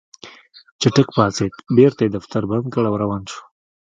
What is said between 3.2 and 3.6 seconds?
شو.